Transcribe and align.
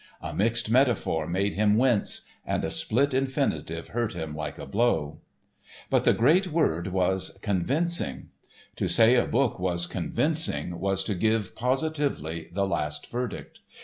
A 0.19 0.33
mixed 0.33 0.71
metaphor 0.71 1.27
made 1.27 1.53
him 1.53 1.77
wince, 1.77 2.21
and 2.43 2.63
a 2.63 2.71
split 2.71 3.13
infinitive 3.13 3.89
hurt 3.89 4.13
him 4.13 4.35
like 4.35 4.57
a 4.57 4.65
blow. 4.65 5.19
But 5.91 6.05
the 6.05 6.13
great 6.13 6.47
word 6.47 6.87
was 6.87 7.37
"convincing." 7.43 8.29
To 8.77 8.87
say 8.87 9.13
a 9.15 9.25
book 9.27 9.59
was 9.59 9.85
convincing 9.85 10.79
was 10.79 11.03
to 11.03 11.13
give 11.13 11.53
positively 11.53 12.49
the 12.51 12.65
last 12.65 13.11
verdict. 13.11 13.59